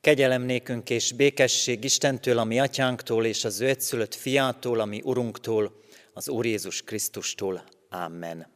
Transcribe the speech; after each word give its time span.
Kegyelem 0.00 0.42
nékünk 0.42 0.90
és 0.90 1.12
békesség 1.12 1.84
Istentől, 1.84 2.38
ami 2.38 2.60
atyánktól, 2.60 3.24
és 3.24 3.44
az 3.44 3.60
ő 3.60 3.68
egyszülött 3.68 4.14
fiától, 4.14 4.80
ami 4.80 5.00
Urunktól, 5.04 5.72
az 6.12 6.28
Úr 6.28 6.46
Jézus 6.46 6.82
Krisztustól. 6.82 7.64
Amen. 7.90 8.46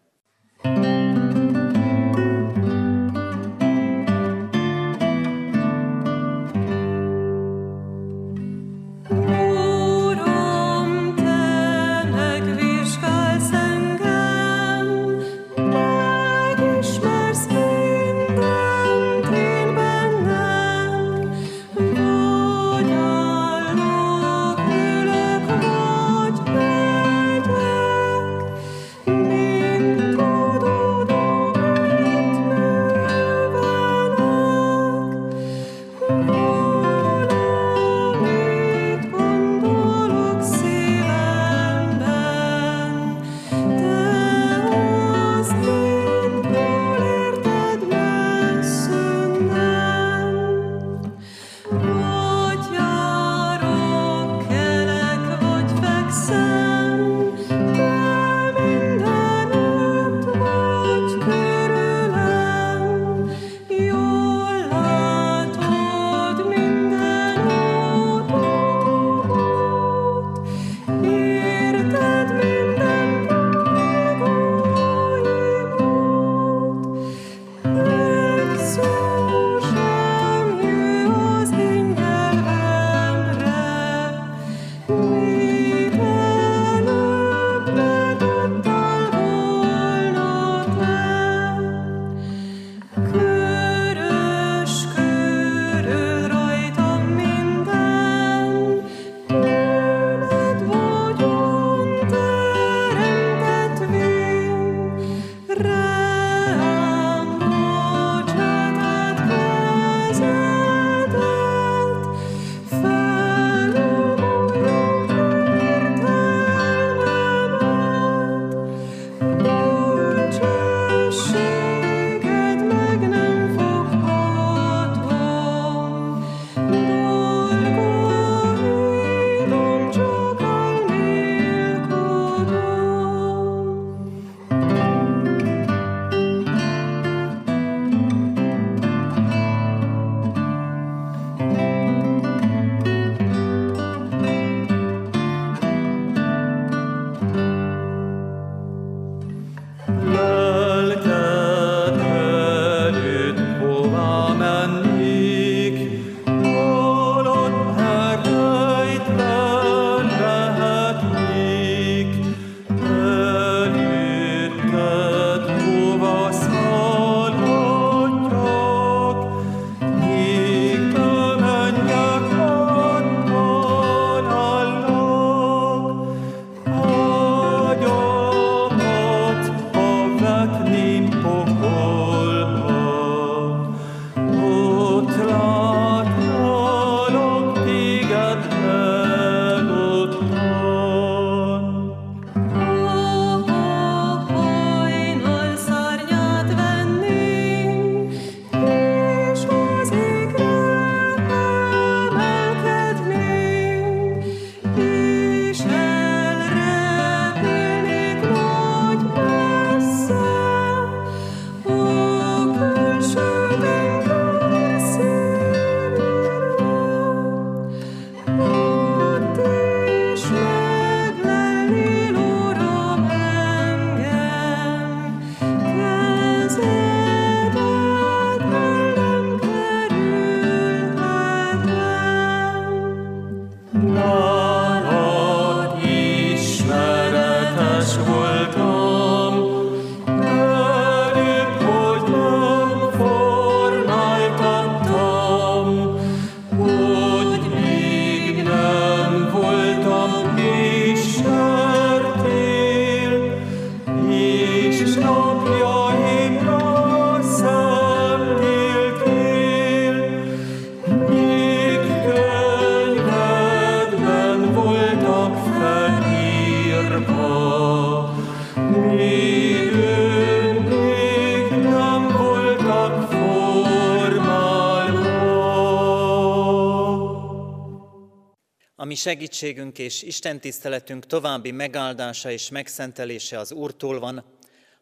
Segítségünk 279.05 279.79
és 279.79 280.03
Isten 280.03 280.41
tiszteletünk 280.41 281.07
további 281.07 281.51
megáldása 281.51 282.31
és 282.31 282.51
megszentelése 282.51 283.39
az 283.39 283.53
Úrtól 283.53 283.99
van, 283.99 284.25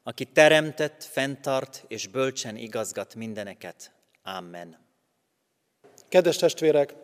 aki 0.02 0.24
teremtett, 0.24 1.04
fenntart 1.10 1.84
és 1.88 2.06
bölcsen 2.06 2.56
igazgat 2.56 3.14
mindeneket. 3.14 3.92
Amen. 4.22 4.78
Kedves 6.08 6.36
testvérek, 6.36 6.94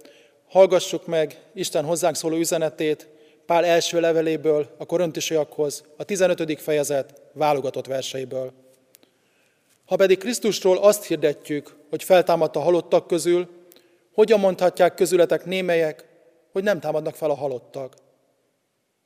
hallgassuk 0.48 1.06
meg 1.06 1.38
Isten 1.54 1.84
hozzánk 1.84 2.16
szóló 2.16 2.36
üzenetét 2.36 3.08
Pál 3.46 3.64
első 3.64 4.00
leveléből 4.00 4.74
a 4.78 4.86
korintusiakhoz, 4.86 5.84
a 5.96 6.04
15. 6.04 6.60
fejezet 6.60 7.20
válogatott 7.32 7.86
verseiből. 7.86 8.52
Ha 9.86 9.96
pedig 9.96 10.18
Krisztusról 10.18 10.78
azt 10.78 11.04
hirdetjük, 11.04 11.76
hogy 11.90 12.02
feltámadt 12.02 12.56
a 12.56 12.60
halottak 12.60 13.06
közül, 13.06 13.48
hogyan 14.12 14.40
mondhatják 14.40 14.94
közületek 14.94 15.44
némelyek, 15.44 16.07
hogy 16.52 16.62
nem 16.62 16.80
támadnak 16.80 17.14
fel 17.14 17.30
a 17.30 17.34
halottak? 17.34 17.96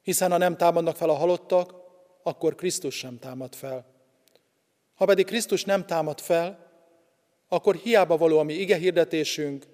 Hiszen 0.02 0.30
ha 0.30 0.36
nem 0.36 0.56
támadnak 0.56 0.96
fel 0.96 1.08
a 1.08 1.14
halottak, 1.14 1.74
akkor 2.22 2.54
Krisztus 2.54 2.94
sem 2.94 3.18
támad 3.18 3.54
fel. 3.54 3.86
Ha 4.94 5.04
pedig 5.04 5.26
Krisztus 5.26 5.64
nem 5.64 5.86
támad 5.86 6.20
fel, 6.20 6.70
akkor 7.48 7.74
hiába 7.74 8.16
való 8.16 8.38
a 8.38 8.42
mi 8.42 8.52
ige 8.52 8.76
hirdetésünk, 8.76 9.66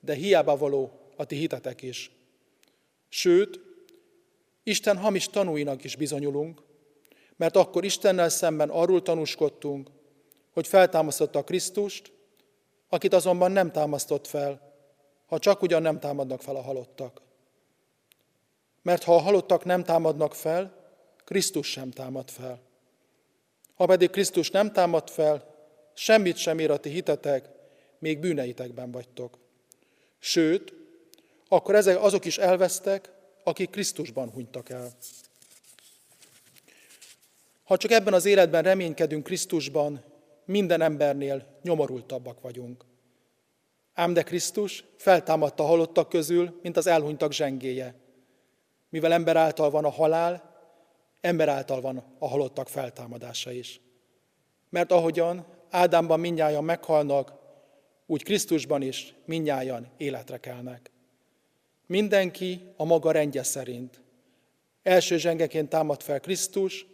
de 0.00 0.14
hiába 0.14 0.56
való 0.56 0.90
a 1.16 1.24
ti 1.24 1.36
hitetek 1.36 1.82
is. 1.82 2.10
Sőt, 3.08 3.60
Isten 4.62 4.96
hamis 4.96 5.28
tanúinak 5.28 5.84
is 5.84 5.96
bizonyulunk, 5.96 6.62
mert 7.36 7.56
akkor 7.56 7.84
Istennel 7.84 8.28
szemben 8.28 8.68
arról 8.68 9.02
tanúskodtunk, 9.02 9.90
hogy 10.52 10.66
feltámasztotta 10.66 11.44
Krisztust, 11.44 12.12
akit 12.88 13.14
azonban 13.14 13.52
nem 13.52 13.70
támasztott 13.70 14.26
fel, 14.26 14.69
ha 15.30 15.38
csak 15.38 15.62
ugyan 15.62 15.82
nem 15.82 16.00
támadnak 16.00 16.42
fel 16.42 16.56
a 16.56 16.62
halottak. 16.62 17.20
Mert 18.82 19.02
ha 19.02 19.14
a 19.14 19.20
halottak 19.20 19.64
nem 19.64 19.84
támadnak 19.84 20.34
fel, 20.34 20.74
Krisztus 21.24 21.70
sem 21.70 21.90
támad 21.90 22.30
fel. 22.30 22.60
Ha 23.74 23.86
pedig 23.86 24.10
Krisztus 24.10 24.50
nem 24.50 24.72
támad 24.72 25.10
fel, 25.10 25.54
semmit 25.94 26.36
sem 26.36 26.58
ér 26.58 26.70
a 26.70 26.76
ti 26.76 26.90
hitetek, 26.90 27.48
még 27.98 28.18
bűneitekben 28.18 28.90
vagytok. 28.90 29.38
Sőt, 30.18 30.72
akkor 31.48 31.74
ezek 31.74 32.02
azok 32.02 32.24
is 32.24 32.38
elvesztek, 32.38 33.12
akik 33.44 33.70
Krisztusban 33.70 34.30
hunytak 34.30 34.68
el. 34.68 34.90
Ha 37.64 37.76
csak 37.76 37.90
ebben 37.90 38.14
az 38.14 38.24
életben 38.24 38.62
reménykedünk 38.62 39.24
Krisztusban, 39.24 40.04
minden 40.44 40.80
embernél 40.80 41.58
nyomorultabbak 41.62 42.40
vagyunk. 42.40 42.88
Ám 44.00 44.12
de 44.12 44.22
Krisztus 44.22 44.84
feltámadta 44.96 45.62
halottak 45.62 46.08
közül, 46.08 46.58
mint 46.62 46.76
az 46.76 46.86
elhunytak 46.86 47.32
zsengéje. 47.32 47.94
Mivel 48.88 49.12
ember 49.12 49.36
által 49.36 49.70
van 49.70 49.84
a 49.84 49.90
halál, 49.90 50.56
ember 51.20 51.48
által 51.48 51.80
van 51.80 52.16
a 52.18 52.28
halottak 52.28 52.68
feltámadása 52.68 53.52
is. 53.52 53.80
Mert 54.68 54.92
ahogyan 54.92 55.46
Ádámban 55.70 56.20
minnyáján 56.20 56.64
meghalnak, 56.64 57.32
úgy 58.06 58.22
Krisztusban 58.22 58.82
is 58.82 59.14
minnyáján 59.24 59.88
életre 59.96 60.38
kelnek. 60.38 60.90
Mindenki 61.86 62.60
a 62.76 62.84
maga 62.84 63.10
rendje 63.10 63.42
szerint. 63.42 64.02
Első 64.82 65.16
zsengeként 65.16 65.68
támad 65.68 66.02
fel 66.02 66.20
Krisztus, 66.20 66.86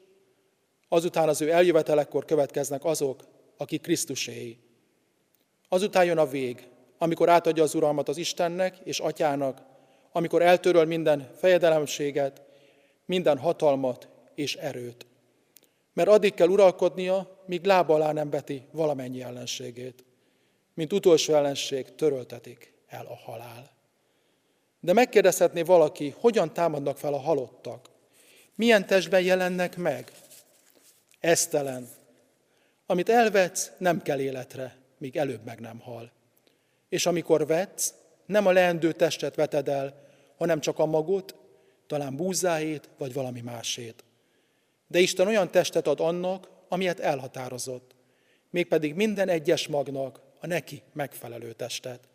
azután 0.88 1.28
az 1.28 1.40
ő 1.40 1.50
eljövetelekor 1.50 2.24
következnek 2.24 2.84
azok, 2.84 3.24
akik 3.56 3.80
Krisztuséi. 3.82 4.58
Azután 5.68 6.04
jön 6.04 6.18
a 6.18 6.26
vég, 6.26 6.68
amikor 6.98 7.28
átadja 7.28 7.62
az 7.62 7.74
uralmat 7.74 8.08
az 8.08 8.16
Istennek 8.16 8.76
és 8.84 9.00
Atyának, 9.00 9.62
amikor 10.12 10.42
eltöröl 10.42 10.84
minden 10.84 11.30
fejedelemséget, 11.38 12.42
minden 13.04 13.38
hatalmat 13.38 14.08
és 14.34 14.54
erőt. 14.54 15.06
Mert 15.92 16.08
addig 16.08 16.34
kell 16.34 16.48
uralkodnia, 16.48 17.42
míg 17.46 17.64
lába 17.64 17.94
alá 17.94 18.12
nem 18.12 18.30
beti 18.30 18.62
valamennyi 18.70 19.22
ellenségét. 19.22 20.04
Mint 20.74 20.92
utolsó 20.92 21.34
ellenség 21.34 21.94
töröltetik 21.94 22.72
el 22.88 23.06
a 23.06 23.16
halál. 23.16 23.70
De 24.80 24.92
megkérdezhetné 24.92 25.62
valaki, 25.62 26.14
hogyan 26.18 26.52
támadnak 26.52 26.98
fel 26.98 27.12
a 27.12 27.20
halottak? 27.20 27.88
Milyen 28.54 28.86
testben 28.86 29.22
jelennek 29.22 29.76
meg? 29.76 30.12
Esztelen. 31.20 31.88
Amit 32.86 33.08
elvetsz, 33.08 33.70
nem 33.78 34.02
kell 34.02 34.20
életre, 34.20 34.76
míg 34.98 35.16
előbb 35.16 35.44
meg 35.44 35.60
nem 35.60 35.78
hal. 35.78 36.10
És 36.96 37.06
amikor 37.06 37.46
vetsz, 37.46 37.94
nem 38.26 38.46
a 38.46 38.52
leendő 38.52 38.92
testet 38.92 39.34
veted 39.34 39.68
el, 39.68 39.94
hanem 40.36 40.60
csak 40.60 40.78
a 40.78 40.86
magot, 40.86 41.34
talán 41.86 42.16
búzáét, 42.16 42.88
vagy 42.98 43.12
valami 43.12 43.40
másét. 43.40 44.04
De 44.86 44.98
Isten 44.98 45.26
olyan 45.26 45.50
testet 45.50 45.86
ad 45.86 46.00
annak, 46.00 46.48
amilyet 46.68 47.00
elhatározott, 47.00 47.94
mégpedig 48.50 48.94
minden 48.94 49.28
egyes 49.28 49.68
magnak 49.68 50.20
a 50.40 50.46
neki 50.46 50.82
megfelelő 50.92 51.52
testet. 51.52 52.08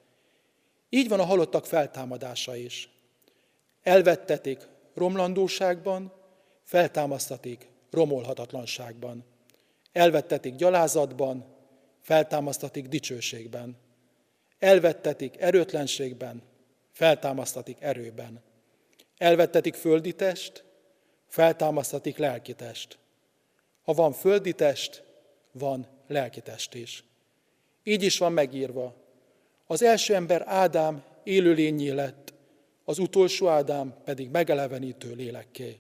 Így 0.90 1.10
van 1.10 1.20
a 1.20 1.26
halottak 1.26 1.66
feltámadása 1.66 2.56
is. 2.56 2.90
Elvettetik 3.84 4.68
romlandóságban, 4.94 6.14
feltámasztatik 6.64 7.68
romolhatatlanságban. 7.92 9.26
Elvettetik 9.92 10.56
gyalázatban, 10.56 11.46
feltámasztatik 12.02 12.88
dicsőségben. 12.88 13.90
Elvettetik 14.62 15.40
erőtlenségben, 15.40 16.42
feltámasztatik 16.92 17.78
erőben. 17.80 18.42
Elvettetik 19.18 19.74
földi 19.74 20.14
test, 20.14 20.64
feltámasztatik 21.28 22.18
lelki 22.18 22.54
test. 22.54 22.98
Ha 23.82 23.94
van 23.94 24.12
földi 24.12 24.54
test, 24.54 25.04
van 25.52 25.88
lelki 26.08 26.42
test 26.42 26.74
is. 26.74 27.04
Így 27.84 28.04
is 28.04 28.18
van 28.18 28.32
megírva. 28.32 28.96
Az 29.66 29.82
első 29.82 30.16
ember 30.16 30.44
Ádám 30.46 31.04
élőlényé 31.24 31.90
lett, 31.90 32.34
az 32.86 33.00
utolsó 33.00 33.48
Ádám 33.48 33.96
pedig 34.04 34.30
megelevenítő 34.30 35.14
lélekké. 35.14 35.80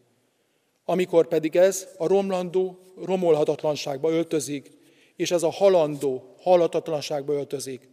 Amikor 0.86 1.28
pedig 1.28 1.56
ez 1.56 1.88
a 1.98 2.08
romlandó 2.08 2.80
romolhatatlanságba 3.06 4.10
öltözik, 4.10 4.72
és 5.16 5.32
ez 5.32 5.44
a 5.44 5.50
halandó 5.52 6.36
halhatatlanságba 6.40 7.34
öltözik, 7.34 7.91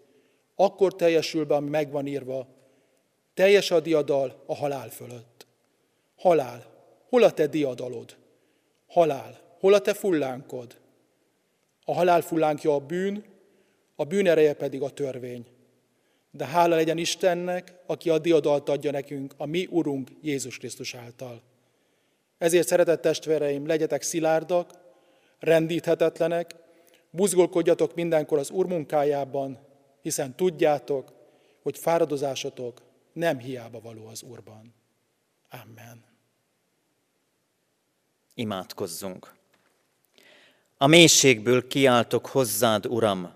akkor 0.61 0.97
teljesül 0.97 1.45
be, 1.45 1.55
ami 1.55 1.69
megvan 1.69 2.07
írva, 2.07 2.47
teljes 3.35 3.71
a 3.71 3.81
diadal 3.81 4.43
a 4.47 4.55
halál 4.55 4.89
fölött. 4.89 5.47
Halál, 6.17 6.65
hol 7.09 7.23
a 7.23 7.31
te 7.31 7.47
diadalod? 7.47 8.17
Halál, 8.87 9.41
hol 9.61 9.75
a 9.75 9.81
te 9.81 9.95
fullánkod? 9.95 10.77
A 11.85 11.95
halál 11.95 12.21
fullánkja 12.21 12.75
a 12.75 12.79
bűn, 12.79 13.25
a 13.97 14.05
bűn 14.05 14.27
ereje 14.27 14.55
pedig 14.55 14.83
a 14.83 14.91
törvény. 14.91 15.47
De 16.31 16.47
hála 16.47 16.75
legyen 16.75 16.99
Istennek, 16.99 17.75
aki 17.87 18.11
a 18.11 18.19
diadalt 18.19 18.69
adja 18.69 18.91
nekünk, 18.91 19.35
a 19.37 19.47
mi 19.47 19.67
Urunk 19.71 20.11
Jézus 20.23 20.59
Krisztus 20.59 20.95
által. 20.95 21.43
Ezért, 22.39 22.67
szeretett 22.67 23.01
testvéreim, 23.01 23.67
legyetek 23.67 24.03
szilárdak, 24.03 24.71
rendíthetetlenek, 25.39 26.55
buzgolkodjatok 27.11 27.95
mindenkor 27.95 28.39
az 28.39 28.51
Úr 28.51 28.67
munkájában, 28.67 29.67
hiszen 30.09 30.37
tudjátok, 30.37 31.13
hogy 31.63 31.79
fáradozásotok 31.79 32.83
nem 33.13 33.39
hiába 33.39 33.81
való 33.81 34.07
az 34.07 34.23
Úrban. 34.23 34.75
Amen. 35.51 36.05
Imádkozzunk. 38.35 39.35
A 40.77 40.87
mélységből 40.87 41.67
kiáltok 41.67 42.27
hozzád, 42.27 42.87
Uram. 42.87 43.35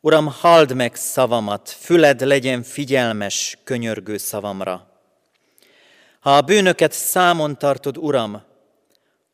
Uram, 0.00 0.26
halld 0.26 0.74
meg 0.74 0.94
szavamat, 0.94 1.68
füled 1.68 2.20
legyen 2.20 2.62
figyelmes, 2.62 3.58
könyörgő 3.64 4.16
szavamra. 4.16 5.00
Ha 6.20 6.36
a 6.36 6.42
bűnöket 6.42 6.92
számon 6.92 7.58
tartod, 7.58 7.96
Uram, 7.96 8.42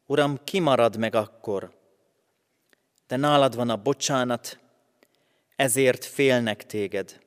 Uram, 0.06 0.38
kimarad 0.44 0.96
meg 0.96 1.14
akkor. 1.14 1.72
De 3.06 3.16
nálad 3.16 3.56
van 3.56 3.70
a 3.70 3.76
bocsánat, 3.76 4.58
ezért 5.58 6.04
félnek 6.04 6.66
téged. 6.66 7.20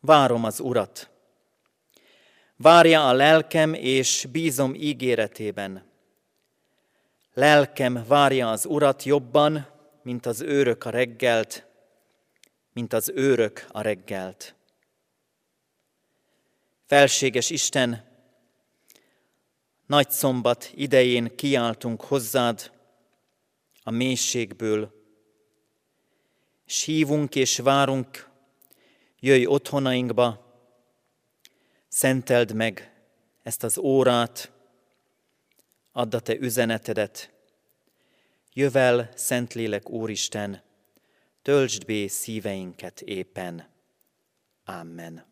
Várom 0.00 0.44
az 0.44 0.60
Urat. 0.60 1.10
Várja 2.56 3.08
a 3.08 3.12
lelkem, 3.12 3.74
és 3.74 4.26
bízom 4.32 4.74
ígéretében. 4.74 5.84
Lelkem 7.34 8.04
várja 8.06 8.50
az 8.50 8.66
Urat 8.66 9.02
jobban, 9.02 9.66
mint 10.02 10.26
az 10.26 10.40
őrök 10.40 10.84
a 10.84 10.90
reggelt, 10.90 11.66
mint 12.72 12.92
az 12.92 13.12
őrök 13.14 13.66
a 13.68 13.80
reggelt. 13.80 14.54
Felséges 16.86 17.50
Isten, 17.50 18.04
nagy 19.86 20.10
szombat 20.10 20.70
idején 20.74 21.36
kiáltunk 21.36 22.00
hozzád 22.00 22.72
a 23.82 23.90
mélységből, 23.90 24.99
s 26.70 26.84
hívunk 26.84 27.34
és 27.34 27.58
várunk, 27.58 28.28
jöjj 29.20 29.46
otthonainkba, 29.46 30.54
szenteld 31.88 32.52
meg 32.54 33.02
ezt 33.42 33.62
az 33.62 33.78
órát, 33.78 34.52
add 35.92 36.14
a 36.14 36.20
te 36.20 36.36
üzenetedet. 36.36 37.32
Jövel, 38.52 39.10
Szentlélek 39.14 39.90
Úristen, 39.90 40.62
töltsd 41.42 41.84
bé 41.84 42.06
szíveinket 42.06 43.00
éppen. 43.00 43.68
Amen. 44.64 45.24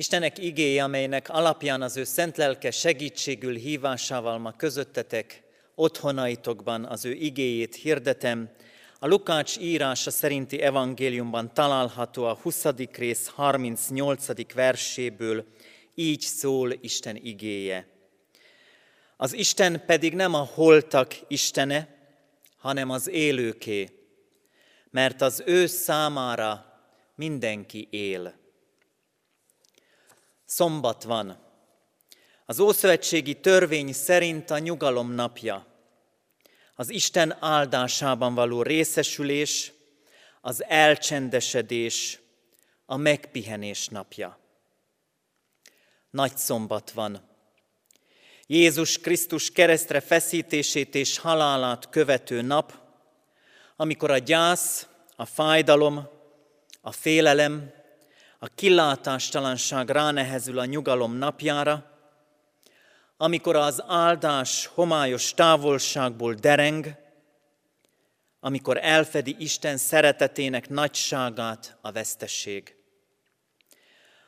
Istenek 0.00 0.38
igéje, 0.38 0.82
amelynek 0.82 1.28
alapján 1.28 1.82
az 1.82 1.96
ő 1.96 2.04
szent 2.04 2.36
lelke 2.36 2.70
segítségül 2.70 3.54
hívásával 3.54 4.38
ma 4.38 4.52
közöttetek, 4.52 5.42
otthonaitokban 5.74 6.84
az 6.84 7.04
ő 7.04 7.12
igéjét 7.12 7.74
hirdetem, 7.74 8.50
a 8.98 9.06
Lukács 9.06 9.56
írása 9.56 10.10
szerinti 10.10 10.60
evangéliumban 10.60 11.54
található 11.54 12.24
a 12.24 12.38
20. 12.42 12.64
rész 12.92 13.26
38. 13.26 14.52
verséből, 14.54 15.44
így 15.94 16.20
szól 16.20 16.72
Isten 16.80 17.16
igéje. 17.16 17.88
Az 19.16 19.32
Isten 19.32 19.82
pedig 19.86 20.14
nem 20.14 20.34
a 20.34 20.48
holtak 20.54 21.14
Istene, 21.28 21.88
hanem 22.58 22.90
az 22.90 23.08
élőké, 23.08 23.88
mert 24.90 25.20
az 25.20 25.42
ő 25.46 25.66
számára 25.66 26.80
mindenki 27.14 27.88
él. 27.90 28.46
Szombat 30.50 31.02
van. 31.02 31.38
Az 32.46 32.60
Ószövetségi 32.60 33.40
törvény 33.40 33.92
szerint 33.92 34.50
a 34.50 34.58
nyugalom 34.58 35.12
napja. 35.12 35.66
Az 36.74 36.90
Isten 36.90 37.36
áldásában 37.40 38.34
való 38.34 38.62
részesülés, 38.62 39.72
az 40.40 40.64
elcsendesedés, 40.64 42.18
a 42.86 42.96
megpihenés 42.96 43.88
napja. 43.88 44.38
Nagy 46.10 46.36
szombat 46.36 46.90
van. 46.90 47.28
Jézus 48.46 48.98
Krisztus 48.98 49.50
keresztre 49.50 50.00
feszítését 50.00 50.94
és 50.94 51.18
halálát 51.18 51.88
követő 51.88 52.42
nap, 52.42 52.72
amikor 53.76 54.10
a 54.10 54.18
gyász, 54.18 54.86
a 55.16 55.24
fájdalom, 55.24 56.08
a 56.80 56.92
félelem, 56.92 57.77
a 58.38 58.48
kilátástalanság 58.54 59.90
ránehezül 59.90 60.58
a 60.58 60.64
nyugalom 60.64 61.14
napjára, 61.14 61.90
amikor 63.16 63.56
az 63.56 63.82
áldás 63.86 64.66
homályos 64.66 65.34
távolságból 65.34 66.34
dereng, 66.34 66.94
amikor 68.40 68.78
elfedi 68.82 69.36
Isten 69.38 69.76
szeretetének 69.76 70.68
nagyságát 70.68 71.76
a 71.80 71.92
vesztesség. 71.92 72.76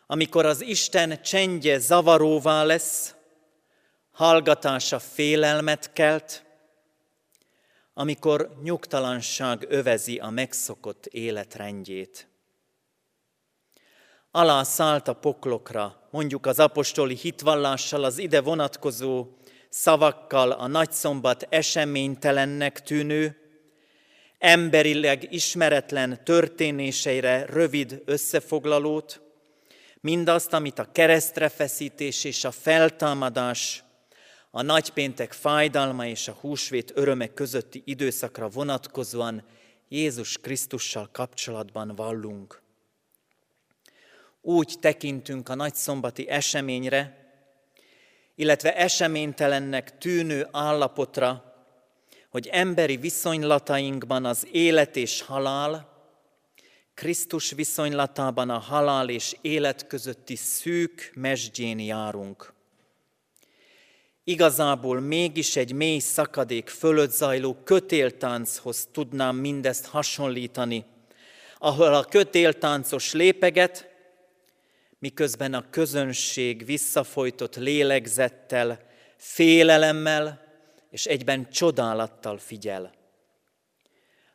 Amikor 0.07 0.47
az 0.47 0.61
Isten 0.61 1.23
csendje 1.23 1.79
zavaróvá 1.79 2.63
lesz, 2.63 3.15
hallgatása 4.13 4.99
félelmet 4.99 5.93
kelt, 5.93 6.45
amikor 7.95 8.59
nyugtalanság 8.63 9.67
övezi 9.69 10.19
a 10.19 10.31
megszokott 10.31 11.07
életrendjét 11.07 12.30
alá 14.31 14.63
szállt 14.63 15.09
a 15.09 15.13
poklokra, 15.13 16.09
mondjuk 16.11 16.47
az 16.47 16.59
apostoli 16.59 17.15
hitvallással, 17.15 18.05
az 18.05 18.19
ide 18.19 18.41
vonatkozó 18.41 19.27
szavakkal 19.69 20.51
a 20.51 20.67
nagyszombat 20.67 21.47
eseménytelennek 21.49 22.83
tűnő, 22.83 23.37
emberileg 24.39 25.33
ismeretlen 25.33 26.25
történéseire 26.25 27.45
rövid 27.45 28.03
összefoglalót, 28.05 29.21
mindazt, 30.01 30.53
amit 30.53 30.79
a 30.79 30.93
keresztre 30.93 31.49
feszítés 31.49 32.25
és 32.25 32.45
a 32.45 32.51
feltámadás, 32.51 33.85
a 34.51 34.63
nagypéntek 34.63 35.33
fájdalma 35.33 36.07
és 36.07 36.29
a 36.29 36.37
húsvét 36.41 36.93
öröme 36.95 37.27
közötti 37.27 37.83
időszakra 37.85 38.49
vonatkozóan 38.49 39.45
Jézus 39.89 40.39
Krisztussal 40.39 41.09
kapcsolatban 41.13 41.93
vallunk 41.97 42.63
úgy 44.43 44.75
tekintünk 44.81 45.49
a 45.49 45.55
nagyszombati 45.55 46.29
eseményre, 46.29 47.19
illetve 48.35 48.77
eseménytelennek 48.77 49.99
tűnő 49.99 50.49
állapotra, 50.51 51.55
hogy 52.31 52.47
emberi 52.47 52.97
viszonylatainkban 52.97 54.25
az 54.25 54.47
élet 54.51 54.97
és 54.97 55.23
halál, 55.23 55.89
Krisztus 56.95 57.51
viszonylatában 57.51 58.51
a 58.51 58.59
halál 58.59 59.09
és 59.09 59.37
élet 59.41 59.87
közötti 59.87 60.37
szűk 60.37 61.11
mesdjén 61.15 61.79
járunk. 61.79 62.53
Igazából 64.25 65.01
mégis 65.01 65.57
egy 65.57 65.73
mély 65.73 65.99
szakadék 65.99 66.69
fölött 66.69 67.11
zajló 67.11 67.57
kötéltánchoz 67.65 68.89
tudnám 68.93 69.37
mindezt 69.37 69.87
hasonlítani, 69.87 70.85
ahol 71.59 71.95
a 71.95 72.05
kötéltáncos 72.05 73.13
lépeget, 73.13 73.90
miközben 75.01 75.55
a 75.55 75.71
közönség 75.71 76.65
visszafolytott 76.65 77.57
lélegzettel, 77.57 78.89
félelemmel 79.17 80.49
és 80.91 81.07
egyben 81.07 81.51
csodálattal 81.51 82.39
figyel. 82.39 82.93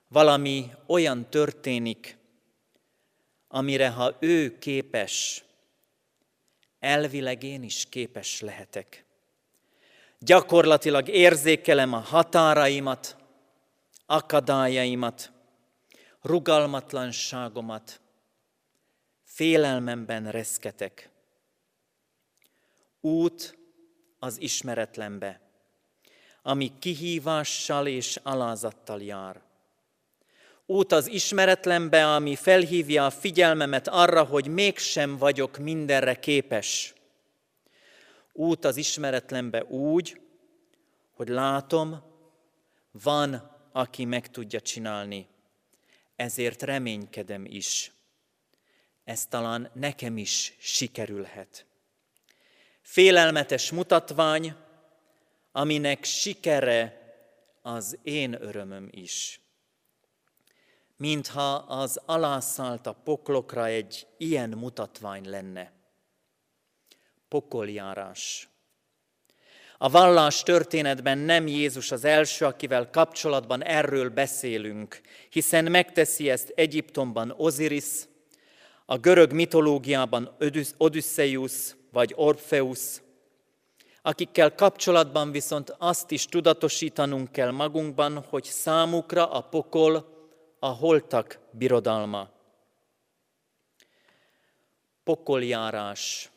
Valami 0.08 0.72
olyan 0.88 1.30
történik, 1.30 2.18
amire 3.48 3.90
ha 3.90 4.18
ő 4.20 4.58
képes, 4.58 5.44
elvileg 6.80 7.44
én 7.44 7.64
is 7.64 7.86
képes 7.90 8.42
lehetek. 8.42 9.06
Gyakorlatilag 10.20 11.08
érzékelem 11.08 11.94
a 11.94 12.00
határaimat, 12.00 13.16
akadályaimat, 14.06 15.32
rugalmatlanságomat, 16.22 18.00
félelmemben 19.36 20.32
reszketek. 20.32 21.10
Út 23.02 23.58
az 24.20 24.42
ismeretlenbe, 24.42 25.42
ami 26.42 26.72
kihívással 26.80 27.88
és 27.88 28.20
alázattal 28.24 29.02
jár. 29.02 29.42
Út 30.66 30.92
az 30.92 31.08
ismeretlenbe, 31.08 32.14
ami 32.14 32.36
felhívja 32.36 33.06
a 33.06 33.10
figyelmemet 33.10 33.88
arra, 33.88 34.24
hogy 34.24 34.48
mégsem 34.48 35.18
vagyok 35.18 35.58
mindenre 35.58 36.20
képes. 36.20 36.94
Út 38.34 38.66
az 38.66 38.78
ismeretlenbe 38.78 39.64
úgy, 39.64 40.22
hogy 41.12 41.28
látom, 41.28 42.04
van, 42.92 43.52
aki 43.72 44.06
meg 44.06 44.30
tudja 44.30 44.62
csinálni. 44.62 45.28
Ezért 46.16 46.62
reménykedem 46.62 47.46
is. 47.46 47.95
Ez 49.06 49.26
talán 49.26 49.72
nekem 49.74 50.18
is 50.18 50.54
sikerülhet. 50.60 51.66
Félelmetes 52.82 53.72
mutatvány, 53.72 54.56
aminek 55.52 56.04
sikere 56.04 57.04
az 57.62 57.98
én 58.04 58.42
örömöm 58.42 58.88
is. 58.92 59.40
Mintha 60.98 61.54
az 61.56 62.02
alászállt 62.06 62.88
a 62.88 62.94
poklokra 62.94 63.66
egy 63.66 64.08
ilyen 64.18 64.50
mutatvány 64.50 65.30
lenne. 65.30 65.72
Pokoljárás. 67.28 68.50
A 69.78 69.90
vallás 69.90 70.44
történetben 70.44 71.18
nem 71.18 71.48
Jézus 71.48 71.92
az 71.92 72.04
első, 72.04 72.46
akivel 72.46 72.90
kapcsolatban 72.90 73.64
erről 73.64 74.10
beszélünk, 74.10 75.02
hiszen 75.30 75.72
megteszi 75.72 76.30
ezt 76.30 76.50
Egyiptomban 76.56 77.34
Osiris, 77.38 77.86
a 78.86 78.98
görög 78.98 79.32
mitológiában 79.32 80.36
Odysseus 80.78 81.76
vagy 81.92 82.14
Orpheus, 82.16 83.02
akikkel 84.02 84.56
kapcsolatban 84.56 85.32
viszont 85.32 85.76
azt 85.78 86.12
is 86.12 86.26
tudatosítanunk 86.26 87.32
kell 87.32 87.52
magunkban, 87.52 88.24
hogy 88.30 88.44
számukra 88.44 89.32
a 89.32 89.42
pokol 89.42 90.14
a 90.60 90.68
holtak 90.68 91.40
birodalma. 91.52 92.30
Pokoljárás 95.04 96.30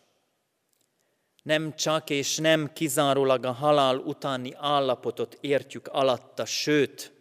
nem 1.42 1.74
csak 1.74 2.10
és 2.10 2.36
nem 2.36 2.72
kizárólag 2.72 3.44
a 3.44 3.52
halál 3.52 3.96
utáni 3.96 4.54
állapotot 4.56 5.38
értjük 5.40 5.86
alatta, 5.86 6.44
sőt, 6.44 7.12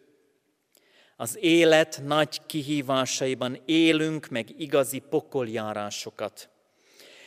az 1.20 1.38
élet 1.40 2.02
nagy 2.06 2.42
kihívásaiban 2.46 3.62
élünk 3.66 4.28
meg 4.28 4.50
igazi 4.58 5.00
pokoljárásokat. 5.00 6.50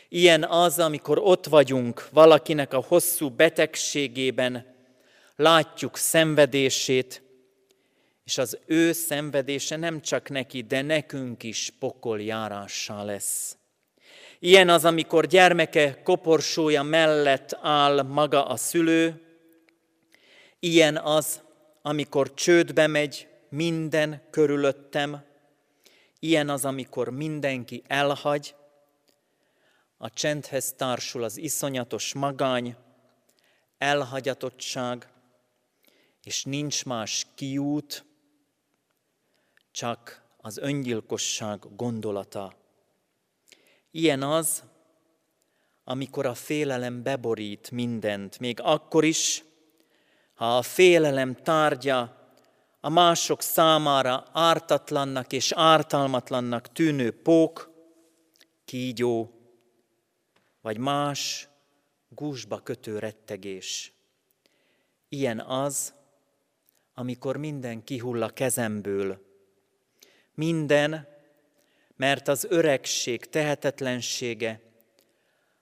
Ilyen 0.08 0.44
az, 0.44 0.78
amikor 0.78 1.18
ott 1.18 1.46
vagyunk 1.46 2.08
valakinek 2.12 2.72
a 2.72 2.84
hosszú 2.86 3.28
betegségében, 3.28 4.74
látjuk 5.36 5.96
szenvedését, 5.96 7.22
és 8.24 8.38
az 8.38 8.58
ő 8.66 8.92
szenvedése 8.92 9.76
nem 9.76 10.00
csak 10.00 10.28
neki, 10.28 10.62
de 10.62 10.82
nekünk 10.82 11.42
is 11.42 11.72
pokoljárássá 11.78 13.02
lesz. 13.02 13.56
Ilyen 14.38 14.68
az, 14.68 14.84
amikor 14.84 15.26
gyermeke 15.26 16.02
koporsója 16.02 16.82
mellett 16.82 17.58
áll 17.62 18.02
maga 18.02 18.46
a 18.46 18.56
szülő, 18.56 19.22
ilyen 20.58 20.96
az, 20.96 21.40
amikor 21.82 22.34
csődbe 22.34 22.86
megy 22.86 23.29
minden 23.50 24.22
körülöttem, 24.30 25.24
ilyen 26.18 26.48
az, 26.48 26.64
amikor 26.64 27.08
mindenki 27.08 27.82
elhagy, 27.86 28.54
a 29.96 30.10
csendhez 30.10 30.72
társul 30.72 31.22
az 31.22 31.36
iszonyatos 31.36 32.14
magány, 32.14 32.76
elhagyatottság, 33.78 35.08
és 36.22 36.44
nincs 36.44 36.84
más 36.84 37.26
kiút, 37.34 38.04
csak 39.70 40.22
az 40.36 40.56
öngyilkosság 40.58 41.76
gondolata. 41.76 42.54
Ilyen 43.90 44.22
az, 44.22 44.62
amikor 45.84 46.26
a 46.26 46.34
félelem 46.34 47.02
beborít 47.02 47.70
mindent, 47.70 48.38
még 48.38 48.60
akkor 48.60 49.04
is, 49.04 49.44
ha 50.34 50.56
a 50.56 50.62
félelem 50.62 51.34
tárgya 51.34 52.19
a 52.80 52.88
mások 52.88 53.42
számára 53.42 54.26
ártatlannak 54.32 55.32
és 55.32 55.52
ártalmatlannak 55.52 56.72
tűnő 56.72 57.10
pók, 57.10 57.70
kígyó, 58.64 59.30
vagy 60.60 60.78
más 60.78 61.48
gúzsba 62.08 62.60
kötő 62.60 62.98
rettegés. 62.98 63.92
Ilyen 65.08 65.40
az, 65.40 65.94
amikor 66.94 67.36
minden 67.36 67.84
kihull 67.84 68.22
a 68.22 68.28
kezemből. 68.28 69.28
Minden, 70.34 71.08
mert 71.96 72.28
az 72.28 72.46
öregség 72.48 73.24
tehetetlensége, 73.24 74.60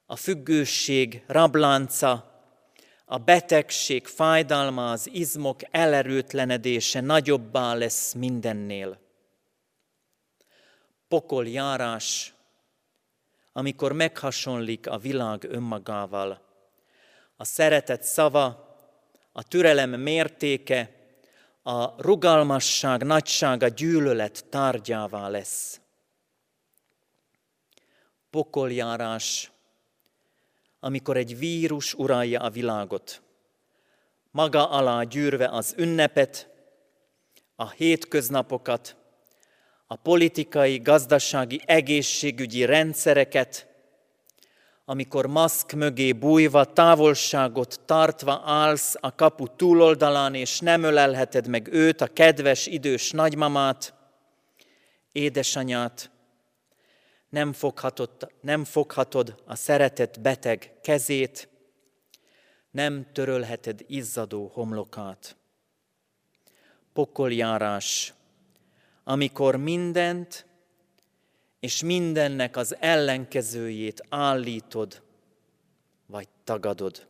a 0.07 0.17
függőség 0.17 1.25
rablánca, 1.27 2.28
a 3.11 3.19
betegség 3.19 4.07
fájdalma, 4.07 4.91
az 4.91 5.09
izmok 5.13 5.61
elerőtlenedése 5.71 7.01
nagyobbá 7.01 7.75
lesz 7.75 8.13
mindennél. 8.13 8.99
Pokoljárás, 11.09 12.35
amikor 13.53 13.93
meghasonlik 13.93 14.87
a 14.89 14.99
világ 14.99 15.45
önmagával. 15.45 16.41
A 17.37 17.45
szeretet 17.45 18.03
szava, 18.03 18.77
a 19.33 19.43
türelem 19.43 19.91
mértéke, 19.91 20.93
a 21.63 22.03
rugalmasság 22.03 23.03
nagysága 23.03 23.69
gyűlölet 23.69 24.45
tárgyává 24.51 25.29
lesz. 25.29 25.81
Pokoljárás, 28.31 29.51
amikor 30.81 31.17
egy 31.17 31.39
vírus 31.39 31.95
uralja 31.95 32.41
a 32.41 32.51
világot, 32.51 33.23
maga 34.31 34.71
alá 34.71 35.03
gyűrve 35.03 35.49
az 35.49 35.75
ünnepet, 35.77 36.49
a 37.57 37.71
hétköznapokat, 37.71 38.97
a 39.87 39.97
politikai, 39.97 40.79
gazdasági, 40.79 41.61
egészségügyi 41.65 42.65
rendszereket, 42.65 43.67
amikor 44.85 45.27
maszk 45.27 45.73
mögé 45.73 46.13
bújva, 46.13 46.65
távolságot 46.65 47.81
tartva 47.85 48.43
állsz 48.45 48.95
a 49.01 49.15
kapu 49.15 49.47
túloldalán, 49.57 50.35
és 50.35 50.61
nem 50.61 50.83
ölelheted 50.83 51.47
meg 51.47 51.69
őt, 51.73 52.01
a 52.01 52.07
kedves 52.07 52.67
idős 52.67 53.11
nagymamát, 53.11 53.95
édesanyát, 55.13 56.11
nem 57.29 57.53
foghatod, 57.53 58.33
nem 58.41 58.65
foghatod 58.65 59.43
a 59.47 59.55
szeretett 59.55 60.21
beteg 60.21 60.73
kezét, 60.83 61.49
nem 62.71 63.07
törölheted 63.13 63.85
izzadó 63.87 64.51
homlokát. 64.53 65.37
Pokoljárás, 66.93 68.15
amikor 69.05 69.57
mindent 69.57 70.47
és 71.61 71.83
mindennek 71.83 72.57
az 72.57 72.77
ellenkezőjét 72.81 74.07
állítod, 74.09 75.03
vagy 76.07 76.29
tagadod. 76.45 77.07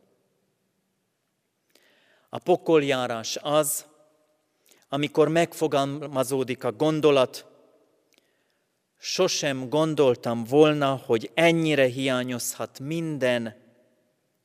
A 2.29 2.39
pokoljárás 2.39 3.37
az, 3.41 3.85
amikor 4.89 5.27
megfogalmazódik 5.27 6.63
a 6.63 6.71
gondolat, 6.71 7.45
sosem 8.99 9.69
gondoltam 9.69 10.43
volna, 10.43 10.95
hogy 10.95 11.31
ennyire 11.33 11.85
hiányozhat 11.85 12.79
minden, 12.79 13.55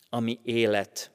ami 0.08 0.40
élet. 0.42 1.10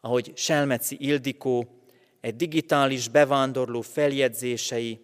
Ahogy 0.00 0.32
Selmeci 0.36 0.96
Ildikó 1.00 1.80
egy 2.20 2.36
digitális 2.36 3.08
bevándorló 3.08 3.80
feljegyzései 3.80 5.00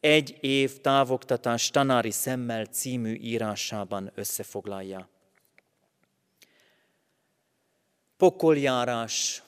egy 0.00 0.36
év 0.40 0.80
távoktatás 0.80 1.70
tanári 1.70 2.10
szemmel 2.10 2.64
című 2.64 3.14
írásában 3.14 4.12
összefoglalja. 4.14 5.08
Pokoljárás, 8.16 9.42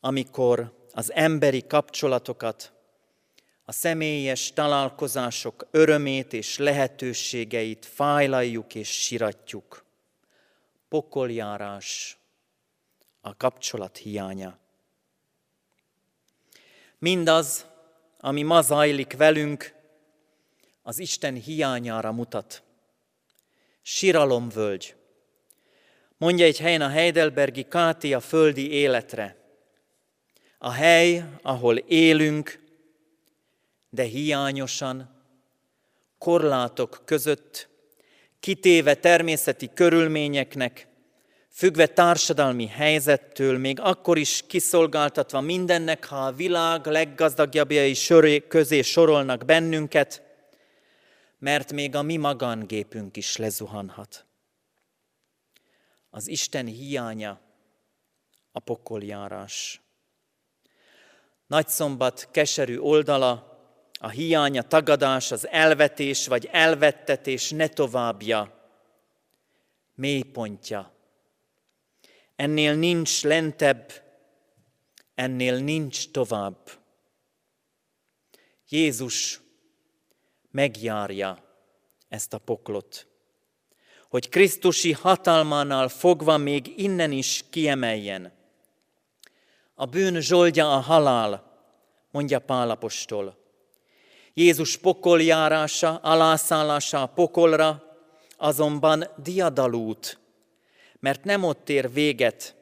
amikor 0.00 0.86
az 0.92 1.12
emberi 1.12 1.66
kapcsolatokat, 1.66 2.72
a 3.68 3.72
személyes 3.72 4.52
találkozások 4.52 5.66
örömét 5.70 6.32
és 6.32 6.58
lehetőségeit 6.58 7.86
fájlaljuk 7.86 8.74
és 8.74 8.88
siratjuk. 8.88 9.84
Pokoljárás, 10.88 12.18
a 13.20 13.36
kapcsolat 13.36 13.96
hiánya. 13.96 14.58
Mindaz, 16.98 17.66
ami 18.18 18.42
ma 18.42 18.62
zajlik 18.62 19.16
velünk, 19.16 19.74
az 20.82 20.98
Isten 20.98 21.34
hiányára 21.34 22.12
mutat. 22.12 22.62
Siralomvölgy. 23.82 24.94
Mondja 26.16 26.44
egy 26.44 26.58
helyen 26.58 26.82
a 26.82 26.88
Heidelbergi 26.88 27.68
Káti 27.68 28.14
a 28.14 28.20
földi 28.20 28.70
életre. 28.70 29.36
A 30.58 30.70
hely, 30.70 31.24
ahol 31.42 31.76
élünk, 31.76 32.65
de 33.90 34.02
hiányosan, 34.02 35.24
korlátok 36.18 37.02
között, 37.04 37.68
kitéve 38.40 38.94
természeti 38.94 39.70
körülményeknek, 39.74 40.88
függve 41.48 41.86
társadalmi 41.86 42.66
helyzettől, 42.66 43.58
még 43.58 43.80
akkor 43.80 44.18
is 44.18 44.44
kiszolgáltatva 44.46 45.40
mindennek, 45.40 46.04
ha 46.04 46.26
a 46.26 46.32
világ 46.32 46.86
leggazdagabbjai 46.86 47.96
közé 48.48 48.82
sorolnak 48.82 49.44
bennünket, 49.44 50.22
mert 51.38 51.72
még 51.72 51.94
a 51.94 52.02
mi 52.02 52.16
magángépünk 52.16 53.16
is 53.16 53.36
lezuhanhat. 53.36 54.26
Az 56.10 56.28
Isten 56.28 56.66
hiánya 56.66 57.40
a 58.52 58.60
pokoljárás. 58.60 59.80
Nagyszombat 61.46 62.28
keserű 62.30 62.78
oldala, 62.78 63.55
a 64.06 64.08
hiánya, 64.08 64.62
tagadás, 64.62 65.32
az 65.32 65.48
elvetés 65.48 66.26
vagy 66.26 66.48
elvettetés 66.52 67.50
ne 67.50 67.68
továbbja, 67.68 68.70
mélypontja, 69.94 70.94
Ennél 72.36 72.74
nincs 72.74 73.22
lentebb, 73.22 73.92
ennél 75.14 75.58
nincs 75.58 76.10
tovább. 76.10 76.70
Jézus 78.68 79.40
megjárja 80.50 81.44
ezt 82.08 82.32
a 82.32 82.38
poklot, 82.38 83.06
hogy 84.08 84.28
Krisztusi 84.28 84.92
hatalmánál 84.92 85.88
fogva 85.88 86.36
még 86.36 86.78
innen 86.78 87.12
is 87.12 87.44
kiemeljen. 87.50 88.32
A 89.74 89.86
bűn 89.86 90.20
zsoldja 90.20 90.74
a 90.74 90.80
halál, 90.80 91.60
mondja 92.10 92.38
Pálapostól. 92.38 93.45
Jézus 94.38 94.76
pokoljárása, 94.76 95.94
alászállása 95.94 97.02
a 97.02 97.06
pokolra 97.06 97.96
azonban 98.36 99.08
diadalút, 99.22 100.18
mert 101.00 101.24
nem 101.24 101.42
ott 101.42 101.68
ér 101.68 101.92
véget, 101.92 102.54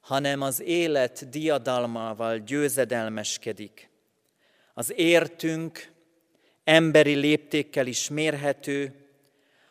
hanem 0.00 0.40
az 0.40 0.62
élet 0.62 1.28
diadalmával 1.28 2.38
győzedelmeskedik. 2.38 3.90
Az 4.74 4.92
értünk 4.96 5.92
emberi 6.64 7.14
léptékkel 7.14 7.86
is 7.86 8.08
mérhető, 8.08 9.08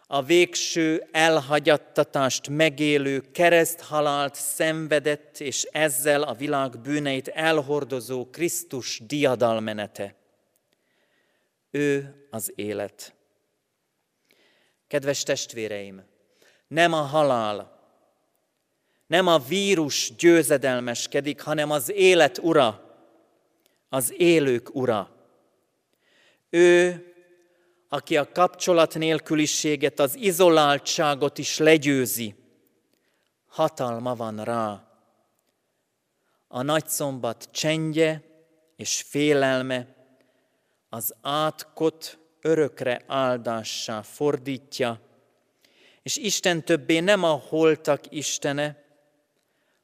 a 0.08 0.24
végső 0.24 1.08
elhagyattatást 1.12 2.50
megélő, 2.50 3.24
kereszthalált 3.32 4.36
szenvedett, 4.36 5.40
és 5.40 5.64
ezzel 5.64 6.22
a 6.22 6.34
világ 6.34 6.80
bűneit 6.80 7.28
elhordozó 7.28 8.30
Krisztus 8.30 9.02
diadalmenete. 9.08 10.22
Ő 11.74 12.28
az 12.30 12.52
élet. 12.56 13.14
Kedves 14.88 15.24
testvéreim! 15.24 16.12
nem 16.74 16.94
a 16.94 17.02
halál, 17.02 17.82
nem 19.08 19.28
a 19.28 19.38
vírus 19.38 20.16
győzedelmeskedik, 20.16 21.42
hanem 21.42 21.72
az 21.72 21.92
élet 21.92 22.38
ura, 22.38 22.96
az 23.90 24.14
élők 24.18 24.76
ura. 24.76 25.12
Ő, 26.50 27.06
aki 27.90 28.18
a 28.18 28.32
kapcsolat 28.32 28.96
nélküliséget, 28.96 30.00
az 30.00 30.16
izoláltságot 30.16 31.38
is 31.38 31.58
legyőzi, 31.58 32.36
hatalma 33.48 34.16
van 34.16 34.44
rá. 34.44 34.88
A 36.48 36.62
nagyszombat 36.62 37.50
csendje 37.52 38.24
és 38.76 39.04
félelme 39.08 40.03
az 40.94 41.16
átkot 41.22 42.20
örökre 42.42 43.04
áldássá 43.08 44.02
fordítja, 44.02 45.02
és 46.02 46.18
Isten 46.18 46.64
többé 46.66 47.00
nem 47.00 47.24
a 47.24 47.32
holtak 47.32 48.04
Istene, 48.10 48.84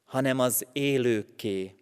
hanem 0.05 0.39
az 0.39 0.67
élőké, 0.71 1.75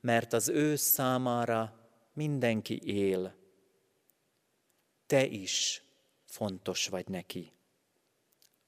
mert 0.00 0.32
az 0.32 0.48
ő 0.48 0.76
számára 0.76 1.88
mindenki 2.12 2.80
él. 2.84 3.34
Te 5.06 5.24
is 5.24 5.82
fontos 6.24 6.88
vagy 6.88 7.08
neki. 7.08 7.52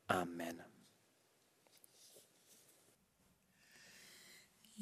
Amen. 0.07 0.72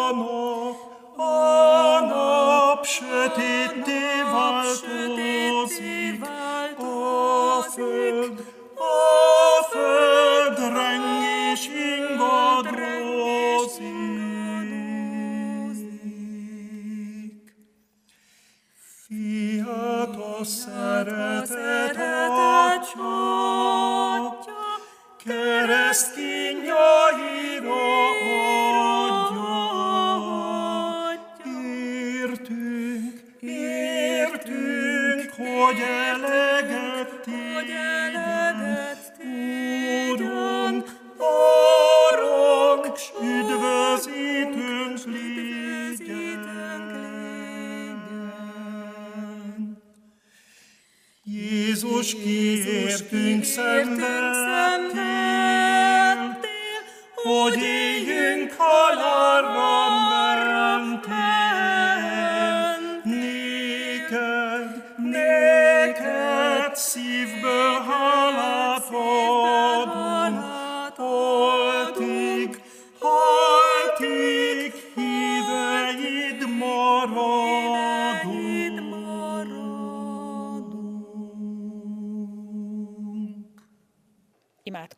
A 0.06 0.12
nap, 0.16 0.78
a 1.18 2.00
nap 2.00 2.86
sötétté 2.86 4.22
változik, 4.32 5.17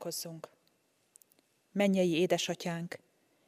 Imádkozzunk! 0.09 0.49
mennyei 1.71 2.19
édesatyánk, 2.19 2.99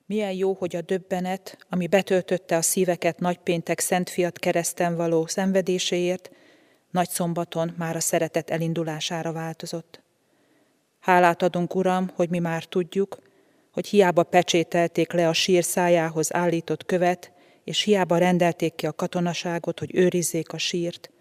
milyen 0.05 0.31
jó, 0.31 0.53
hogy 0.53 0.75
a 0.75 0.81
döbbenet, 0.81 1.65
ami 1.69 1.87
betöltötte 1.87 2.55
a 2.55 2.61
szíveket 2.61 3.19
nagypéntek 3.19 3.79
Szent 3.79 4.09
Fiat 4.09 4.39
kereszten 4.39 4.95
való 4.95 5.25
szenvedéséért, 5.25 6.31
nagy 6.91 7.09
szombaton 7.09 7.73
már 7.77 7.95
a 7.95 7.99
szeretet 7.99 8.49
elindulására 8.49 9.31
változott. 9.31 10.01
Hálát 10.99 11.41
adunk, 11.41 11.75
Uram, 11.75 12.11
hogy 12.15 12.29
mi 12.29 12.39
már 12.39 12.63
tudjuk, 12.63 13.19
hogy 13.71 13.87
hiába 13.87 14.23
pecsételték 14.23 15.11
le 15.11 15.27
a 15.27 15.33
sír 15.33 15.63
szájához 15.63 16.33
állított 16.33 16.85
követ, 16.85 17.31
és 17.63 17.81
hiába 17.81 18.17
rendelték 18.17 18.75
ki 18.75 18.85
a 18.85 18.93
katonaságot, 18.93 19.79
hogy 19.79 19.95
őrizzék 19.95 20.53
a 20.53 20.57
sírt, 20.57 21.11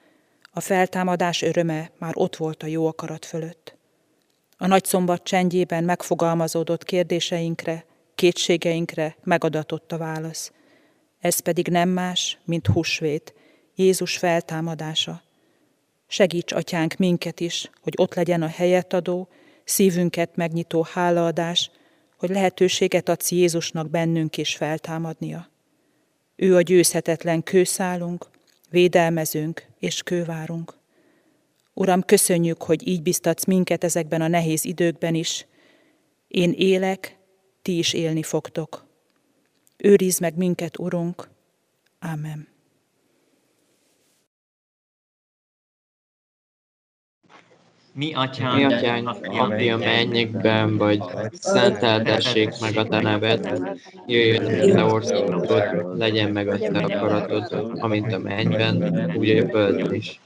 a 0.50 0.60
feltámadás 0.60 1.42
öröme 1.42 1.90
már 1.98 2.12
ott 2.14 2.36
volt 2.36 2.62
a 2.62 2.66
jó 2.66 2.86
akarat 2.86 3.24
fölött. 3.24 3.78
A 4.62 4.66
nagy 4.66 4.84
szombat 4.84 5.22
csendjében 5.22 5.84
megfogalmazódott 5.84 6.84
kérdéseinkre, 6.84 7.84
kétségeinkre 8.14 9.16
megadatott 9.24 9.92
a 9.92 9.98
válasz. 9.98 10.52
Ez 11.20 11.40
pedig 11.40 11.68
nem 11.68 11.88
más, 11.88 12.38
mint 12.44 12.66
húsvét, 12.66 13.34
Jézus 13.74 14.16
feltámadása. 14.16 15.22
Segíts, 16.06 16.52
atyánk, 16.52 16.94
minket 16.94 17.40
is, 17.40 17.70
hogy 17.82 17.92
ott 17.96 18.14
legyen 18.14 18.42
a 18.42 18.46
helyet 18.46 18.92
adó, 18.92 19.28
szívünket 19.64 20.36
megnyitó 20.36 20.86
hálaadás, 20.92 21.70
hogy 22.16 22.30
lehetőséget 22.30 23.08
adsz 23.08 23.30
Jézusnak 23.30 23.90
bennünk 23.90 24.36
is 24.36 24.56
feltámadnia. 24.56 25.48
Ő 26.36 26.56
a 26.56 26.60
győzhetetlen 26.62 27.42
kőszálunk, 27.42 28.26
védelmezünk 28.70 29.66
és 29.78 30.02
kővárunk. 30.02 30.79
Uram, 31.80 32.02
köszönjük, 32.02 32.62
hogy 32.62 32.88
így 32.88 33.02
biztatsz 33.02 33.44
minket 33.44 33.84
ezekben 33.84 34.20
a 34.20 34.28
nehéz 34.28 34.64
időkben 34.64 35.14
is. 35.14 35.46
Én 36.28 36.52
élek, 36.56 37.16
ti 37.62 37.78
is 37.78 37.92
élni 37.92 38.22
fogtok. 38.22 38.84
Őrizd 39.76 40.20
meg 40.20 40.36
minket, 40.36 40.78
Urunk. 40.78 41.28
Amen. 42.00 42.48
Mi 47.92 48.14
atyánk, 48.14 48.56
Mi 48.56 48.64
atyánk, 48.64 49.08
aki 49.22 49.68
a 49.68 49.76
mennyekben 49.76 50.76
vagy, 50.76 51.02
szenteldessék 51.32 52.60
meg 52.60 52.76
a 52.76 52.84
te 52.84 53.00
neved, 53.00 53.58
jöjjön 54.06 54.44
a 54.44 54.74
te 54.74 54.84
országod, 54.84 55.98
legyen 55.98 56.30
meg 56.30 56.48
a 56.48 56.58
te 56.58 56.78
akaratod, 56.78 57.72
amint 57.78 58.12
a 58.12 58.18
mennyben, 58.18 59.10
úgy 59.16 59.30
a 59.30 59.48
földön 59.48 59.94
is. 59.94 60.20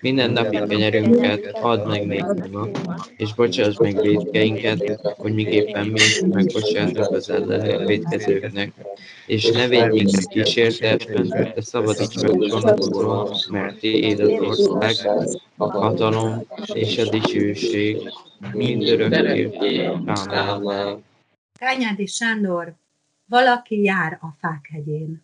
Minden 0.00 0.30
napi 0.30 0.56
kenyerünket 0.68 1.46
add 1.52 1.86
meg 1.86 2.06
nékünk 2.06 2.50
ma, 2.50 2.68
és 3.16 3.34
bocsáss 3.34 3.76
meg 3.76 4.00
védkeinket, 4.00 5.00
hogy 5.16 5.34
miképpen 5.34 5.86
mi 5.86 6.00
megbocsátunk 6.26 7.10
az 7.10 7.30
ellenünk 7.30 7.86
védkezőknek. 7.86 8.72
És 9.26 9.50
ne 9.50 9.66
védjünk 9.66 10.10
meg 10.10 10.24
kísértésben, 10.24 11.28
de 11.28 11.54
szabadíts 11.56 12.22
meg 12.22 12.36
gonosztól, 12.36 13.36
mert 13.50 13.78
tiéd 13.78 14.20
az 14.20 14.66
ország, 14.66 14.94
a 15.56 15.70
hatalom 15.70 16.42
és 16.72 16.98
a 16.98 17.08
dicsőség 17.08 17.96
mindörökké. 18.52 19.84
Amen. 19.84 21.04
Kányádi 21.58 22.06
Sándor, 22.06 22.74
valaki 23.26 23.82
jár 23.82 24.18
a 24.20 24.36
fák 24.40 24.68
hegyén. 24.72 25.22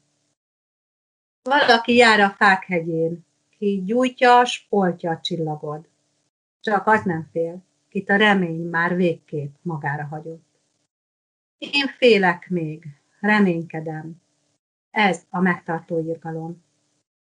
Valaki 1.43 1.95
jár 1.95 2.21
a 2.21 2.35
fák 2.39 2.65
hegyén, 3.64 3.79
ki 3.79 3.85
gyújtja, 3.85 4.44
spoltja 4.44 5.11
a 5.11 5.20
csillagod. 5.20 5.88
Csak 6.61 6.87
az 6.87 7.03
nem 7.03 7.29
fél, 7.33 7.62
kit 7.88 8.11
a 8.11 8.16
remény 8.16 8.68
már 8.68 8.96
végképp 8.96 9.55
magára 9.62 10.05
hagyott. 10.05 10.61
Én 11.59 11.87
félek 11.87 12.48
még, 12.48 12.85
reménykedem. 13.20 14.22
Ez 14.90 15.27
a 15.31 15.40
megtartó 15.40 15.98
irgalom. 15.98 16.62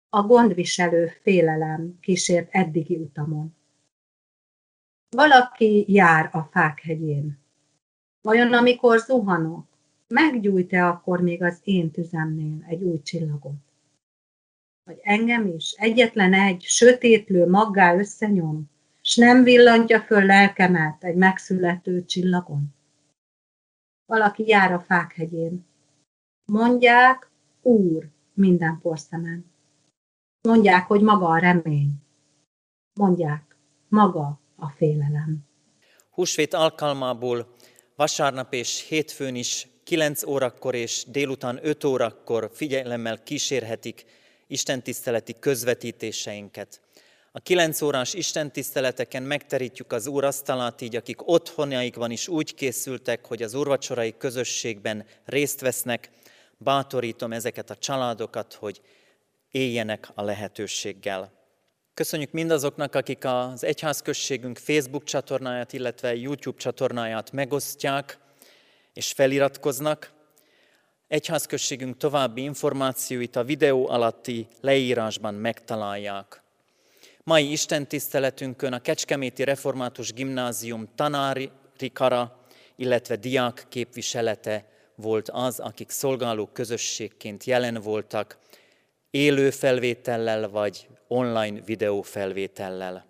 A 0.10 0.22
gondviselő 0.22 1.08
félelem 1.22 1.98
kísért 2.02 2.48
eddigi 2.52 2.96
utamon. 2.96 3.56
Valaki 5.10 5.86
jár 5.88 6.30
a 6.32 6.42
fák 6.44 6.82
hegyén. 6.82 7.38
Vajon 8.22 8.54
amikor 8.54 9.00
zuhanok, 9.00 9.66
meggyújt-e 10.08 10.88
akkor 10.88 11.22
még 11.22 11.44
az 11.44 11.60
én 11.64 11.92
tüzemnél 11.92 12.66
egy 12.68 12.84
új 12.84 13.02
csillagot? 13.02 13.69
Vagy 14.90 15.00
engem 15.02 15.48
is 15.48 15.72
egyetlen 15.78 16.34
egy 16.34 16.62
sötétlő 16.62 17.48
maggá 17.48 17.96
összenyom, 17.96 18.70
s 19.02 19.16
nem 19.16 19.44
villantja 19.44 20.02
föl 20.02 20.26
lelkemet 20.26 21.04
egy 21.04 21.16
megszülető 21.16 22.06
csillagon? 22.06 22.76
Valaki 24.06 24.48
jár 24.48 24.74
a 24.74 24.80
fák 24.80 25.14
hegyén. 25.16 25.66
Mondják, 26.46 27.30
Úr, 27.62 28.10
minden 28.34 28.80
porszemen. 28.82 29.46
Mondják, 30.42 30.88
hogy 30.88 31.02
maga 31.02 31.28
a 31.28 31.38
remény. 31.38 31.92
Mondják, 32.94 33.56
maga 33.88 34.40
a 34.56 34.70
félelem. 34.70 35.38
Húsvét 36.10 36.54
alkalmából 36.54 37.56
vasárnap 37.96 38.54
és 38.54 38.88
hétfőn 38.88 39.36
is 39.36 39.68
9 39.84 40.24
órakor 40.24 40.76
és 40.76 41.06
délután 41.08 41.60
5 41.62 41.84
órakor 41.84 42.50
figyelemmel 42.54 43.24
kísérhetik 43.24 44.06
istentiszteleti 44.50 45.36
közvetítéseinket. 45.40 46.82
A 47.32 47.40
9 47.40 47.82
órás 47.82 48.14
istentiszteleteken 48.14 49.24
megterítjük 49.24 49.92
az 49.92 50.08
Úr 50.08 50.24
asztalát, 50.24 50.82
így 50.82 50.96
akik 50.96 51.28
otthonaikban 51.28 52.12
is 52.12 52.28
úgy 52.28 52.56
készültek, 52.56 53.26
hogy 53.26 53.42
az 53.42 53.54
úrvacsorai 53.54 54.18
közösségben 54.18 55.06
részt 55.26 55.60
vesznek, 55.60 56.10
bátorítom 56.58 57.34
ezeket 57.34 57.70
a 57.70 57.76
családokat, 57.76 58.54
hogy 58.54 58.82
éljenek 59.52 60.10
a 60.16 60.24
lehetőséggel. 60.24 61.32
Köszönjük 61.94 62.32
mindazoknak, 62.32 62.96
akik 62.96 63.26
az 63.26 63.64
egyházközségünk 63.64 64.58
Facebook 64.58 65.04
csatornáját, 65.04 65.74
illetve 65.74 66.16
YouTube 66.16 66.58
csatornáját 66.58 67.32
megosztják 67.32 68.18
és 68.94 69.12
feliratkoznak. 69.12 70.12
Egyházközségünk 71.10 71.98
további 71.98 72.42
információit 72.42 73.36
a 73.36 73.44
videó 73.44 73.88
alatti 73.88 74.48
leírásban 74.62 75.34
megtalálják. 75.34 76.42
Mai 77.24 77.52
Isten 77.52 77.88
tiszteletünkön 77.88 78.74
a 78.74 78.82
Kecskeméti 78.82 79.44
Református 79.44 80.14
Gimnázium 80.14 80.90
tanári 80.96 81.52
kara, 81.94 82.46
illetve 82.76 83.16
diák 83.16 83.66
képviselete 83.70 84.66
volt 84.96 85.30
az, 85.30 85.60
akik 85.60 85.90
szolgáló 85.90 86.46
közösségként 86.46 87.44
jelen 87.44 87.82
voltak, 87.82 88.38
élő 89.12 89.50
felvétellel 89.50 90.50
vagy 90.50 90.88
online 91.08 91.62
videó 91.62 92.02
felvétellel. 92.02 93.06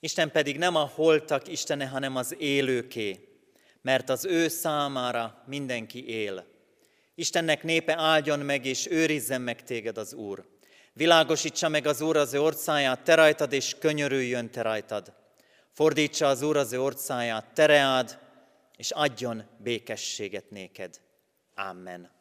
Isten 0.00 0.30
pedig 0.30 0.58
nem 0.58 0.74
a 0.76 0.90
holtak 0.94 1.48
Istene, 1.48 1.86
hanem 1.86 2.16
az 2.16 2.34
élőké, 2.38 3.28
mert 3.86 4.08
az 4.08 4.24
ő 4.24 4.48
számára 4.48 5.42
mindenki 5.44 6.08
él. 6.08 6.46
Istennek 7.14 7.62
népe 7.62 7.98
áldjon 7.98 8.38
meg 8.38 8.64
és 8.64 8.86
őrizzen 8.90 9.40
meg 9.40 9.62
téged 9.62 9.98
az 9.98 10.14
Úr. 10.14 10.44
Világosítsa 10.92 11.68
meg 11.68 11.86
az 11.86 12.00
Úr 12.00 12.16
az 12.16 12.34
ő 12.34 12.40
orcáját, 12.40 13.04
te 13.04 13.14
rajtad, 13.14 13.52
és 13.52 13.76
könyörüljön 13.78 14.50
te 14.50 14.62
rajtad. 14.62 15.12
Fordítsa 15.70 16.26
az 16.26 16.42
Úr 16.42 16.56
az 16.56 16.72
ő 16.72 16.80
orcáját, 16.80 17.54
tereád, 17.54 18.18
és 18.76 18.90
adjon 18.90 19.44
békességet 19.58 20.50
néked. 20.50 21.00
Amen. 21.54 22.15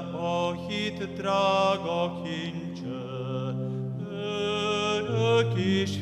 A 0.00 0.66
hit 0.68 1.12
drága 1.14 2.22
kincse, 2.22 3.54
örök 4.12 5.58
és 5.58 5.98